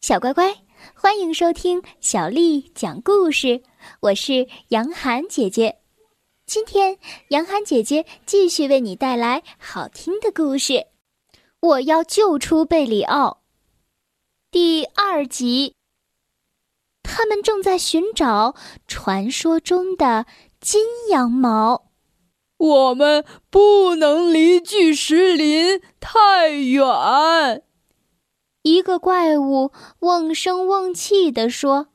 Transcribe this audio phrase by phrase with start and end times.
[0.00, 0.54] 小乖乖，
[0.94, 3.62] 欢迎收听小丽讲故事。
[4.00, 5.80] 我是杨涵姐姐，
[6.46, 6.98] 今天
[7.30, 10.86] 杨涵姐姐继续为你带来好听的故事。
[11.60, 13.42] 我要救出贝里奥。
[14.52, 15.74] 第二集，
[17.02, 18.54] 他们正在寻找
[18.86, 20.26] 传说中的
[20.60, 20.80] 金
[21.10, 21.90] 羊毛。
[22.56, 27.64] 我们不能离巨石林太远。
[28.68, 31.88] 一个怪物瓮声瓮气地说：“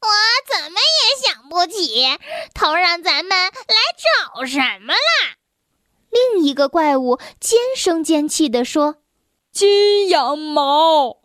[0.00, 0.08] 我
[0.50, 2.18] 怎么也想不起
[2.54, 5.36] 头让咱们来找什么了。”
[6.08, 9.02] 另一个怪物尖声尖气地说
[9.52, 11.18] ：“金羊毛。”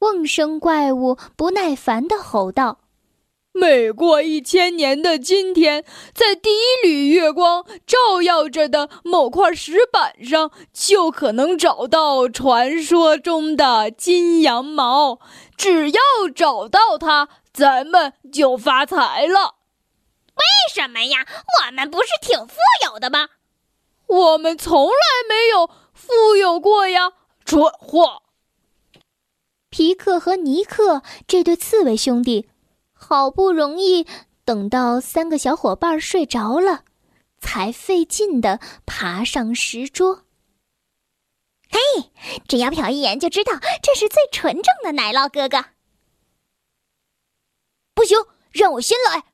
[0.00, 2.81] 瓮声怪物不耐烦地吼道。
[3.54, 5.84] 每过一千年的今天，
[6.14, 15.20] 在第一缕月光照耀着的某块石板上，就可能找到传说中的金羊毛。
[15.54, 16.00] 只要
[16.34, 19.56] 找到它，咱们就发财了。
[20.34, 21.26] 为什么呀？
[21.60, 22.54] 我们不是挺富
[22.86, 23.28] 有的吗？
[24.06, 24.94] 我们从来
[25.28, 27.12] 没有富有过呀！
[27.44, 28.22] 蠢货！
[29.68, 32.48] 皮克和尼克这对刺猬兄弟。
[33.04, 34.06] 好不容易
[34.44, 36.84] 等到三个小伙伴睡着了，
[37.40, 40.22] 才费劲的爬上石桌。
[41.68, 42.12] 嘿，
[42.46, 45.70] 只要瞟一眼就知道这是最纯正的奶酪哥哥。
[47.92, 48.16] 不行，
[48.52, 49.24] 让我先来。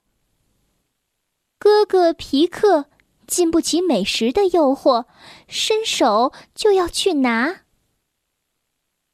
[1.59, 2.87] 哥哥皮克
[3.27, 5.05] 经不起美食的诱惑，
[5.47, 7.61] 伸手就要去拿。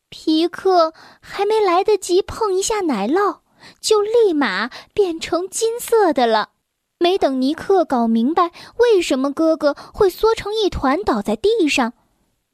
[0.09, 3.41] 皮克还没来得及碰一下奶酪。
[3.81, 6.51] 就立马变成金色的了。
[6.99, 11.93] 没等尼克搞明白为什么哥哥会缩成一团倒在地上，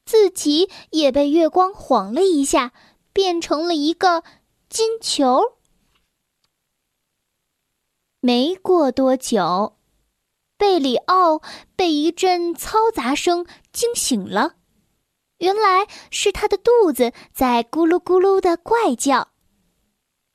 [0.04, 2.72] 自己也被月光晃了一下，
[3.12, 4.24] 变成了一个
[4.68, 5.52] 金球。
[8.20, 9.76] 没过多久，
[10.58, 11.40] 贝里奥
[11.76, 14.56] 被一阵嘈杂声惊醒了，
[15.38, 19.28] 原来是他的肚子在咕噜咕噜的怪叫。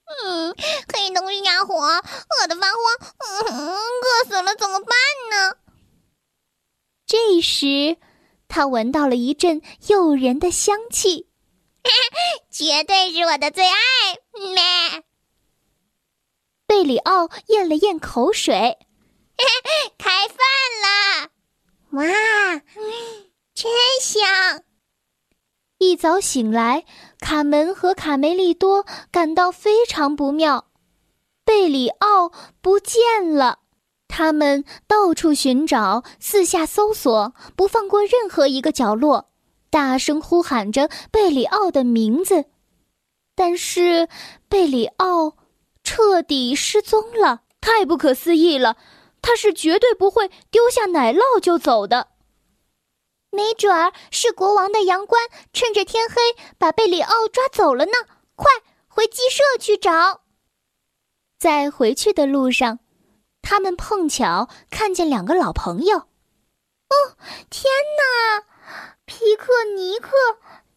[0.06, 0.56] 嗯，
[0.94, 2.80] 黑灯瞎火，饿得发慌，
[3.50, 4.96] 嗯，饿死了怎么办
[5.32, 5.58] 呢？
[7.06, 7.98] 这时，
[8.48, 11.28] 他闻到了一阵诱人的香气，
[12.50, 13.76] 绝对是我的最爱。
[14.34, 15.04] 咩！
[16.68, 18.78] 贝里奥咽了咽口水，
[19.98, 20.38] 开饭
[20.84, 21.30] 了！
[21.92, 22.04] 哇，
[23.54, 24.64] 真香！
[25.78, 26.86] 一早醒来，
[27.20, 30.68] 卡门和卡梅利多感到非常不妙，
[31.44, 32.32] 贝里奥
[32.62, 33.60] 不见了。
[34.08, 39.32] 他们到处寻找，四下搜索，不放过任何一个角落，
[39.70, 42.46] 大声呼喊着贝里奥的名字。
[43.36, 44.08] 但是
[44.48, 45.36] 贝里奥
[45.84, 48.78] 彻底失踪了，太不可思议了！
[49.22, 52.08] 他是绝对不会丢下奶酪就走的。
[53.36, 55.18] 没准儿是国王的羊倌
[55.54, 56.16] 趁着天黑
[56.58, 57.92] 把贝里奥抓走了呢！
[58.36, 58.48] 快
[58.88, 60.22] 回鸡舍去找。
[61.38, 62.80] 在回去的路上，
[63.42, 65.98] 他们碰巧看见两个老朋友。
[65.98, 66.96] 哦，
[67.50, 68.46] 天哪！
[69.06, 70.10] 皮克、尼克，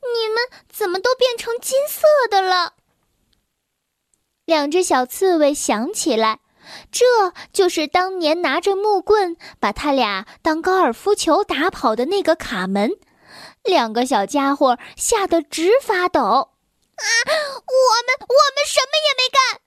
[0.03, 2.75] 你们怎么都变成金色的了？
[4.45, 6.41] 两只小刺猬想起来。
[6.91, 7.05] 这
[7.53, 12.91] 就是当年拿着木棍把他俩当高尔夫球打跑的那个卡门，
[13.63, 16.21] 两个小家伙吓得直发抖。
[16.21, 17.05] 啊！
[17.29, 19.61] 我们我们什么也没干。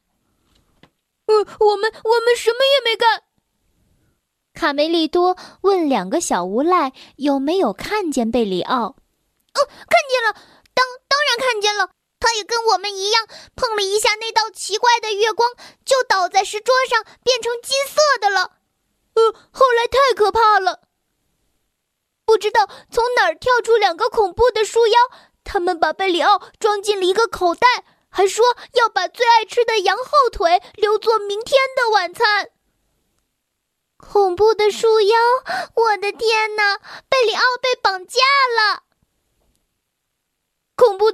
[1.27, 3.23] 嗯，我们我们什么也没干。
[4.53, 8.83] 卡梅利多问两个小无赖有没有看见贝里奥。
[8.83, 8.95] 哦，
[9.53, 10.33] 看见了，
[10.73, 11.89] 当当然看见了。
[12.21, 15.49] 他也跟我们一样，碰了一下那道奇怪的月光，
[15.83, 18.51] 就倒在石桌上，变成金色的了。
[19.15, 20.83] 呃，后来太可怕了，
[22.23, 24.99] 不知道从哪儿跳出两个恐怖的树妖，
[25.43, 27.67] 他们把贝里奥装进了一个口袋，
[28.09, 32.51] 还说要把最爱吃的羊后腿留作明天的晚餐。
[33.97, 35.19] 恐怖的树妖，
[35.75, 36.77] 我的天哪！
[37.09, 38.19] 贝里奥被绑架
[38.57, 38.83] 了。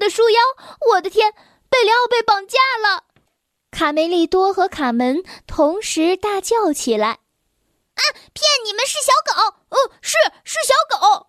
[0.10, 0.40] 树妖！
[0.92, 1.34] 我的天，
[1.70, 3.04] 贝里奥被绑架了！
[3.72, 7.20] 卡梅利多和卡门同时大叫起来
[7.96, 8.02] ：“啊，
[8.34, 9.56] 骗你们是小狗！
[9.70, 11.28] 哦，是是小狗！”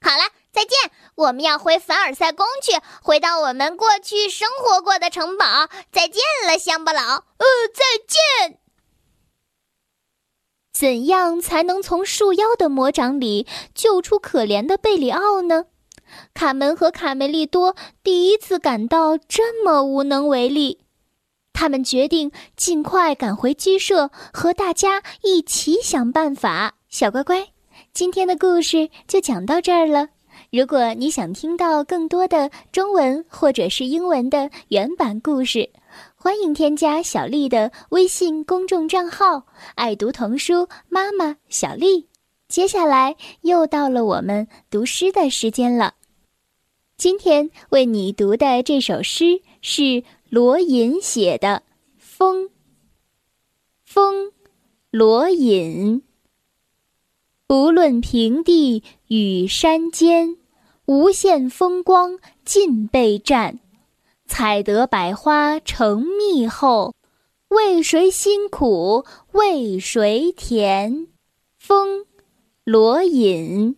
[0.00, 0.92] 好了，再见！
[1.16, 5.68] 我们要回凡尔赛宫去，回到我们过去生活过的城堡。
[5.90, 7.02] 再见了，乡巴佬！
[7.38, 8.60] 呃，再见。
[10.72, 15.64] 怎样才能从树妖的魔掌里救出可怜的贝里奥呢？
[16.34, 20.80] 卡门和卡梅利多第一次感到这么无能为力。
[21.52, 26.74] 他们决定尽快赶回鸡舍，和大家一起想办法。
[26.88, 27.48] 小乖乖，
[27.94, 30.08] 今天的故事就讲到这儿了。
[30.52, 35.70] 如果你想听到更多的中文或者是英文的原版故事，
[36.14, 42.06] 欢迎添加小丽的微信公众账号“爱读童书妈妈小丽”。
[42.48, 45.94] 接下来又到了我们读诗的时间了。
[46.96, 50.04] 今天为你读的这首诗是。
[50.28, 51.62] 罗隐写的
[51.98, 52.46] 《风》，
[53.84, 54.32] 风，
[54.90, 56.02] 罗隐。
[57.46, 60.36] 不论平地与山尖，
[60.86, 63.60] 无限风光尽被占。
[64.26, 66.96] 采得百花成蜜后，
[67.48, 71.06] 为谁辛苦为谁甜？
[71.56, 72.04] 风，
[72.68, 73.76] 罗隐。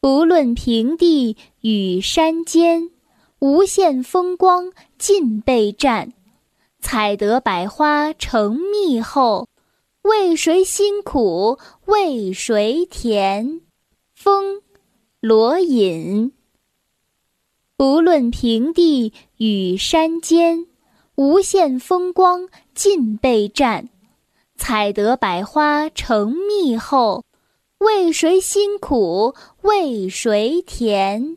[0.00, 2.90] 不论平地与山尖。
[3.38, 6.12] 无限风光尽被占，
[6.80, 9.46] 采得百花成蜜后，
[10.02, 13.60] 为谁辛苦为谁甜？
[14.12, 14.62] 风，
[15.20, 16.32] 罗隐。
[17.76, 20.66] 不论平地与山尖，
[21.14, 23.90] 无限风光尽被占，
[24.56, 27.22] 采得百花成蜜后，
[27.86, 31.36] 为谁辛苦为谁甜？